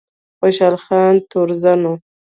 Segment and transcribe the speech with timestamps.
[0.39, 1.93] خوشحال خان تورزن و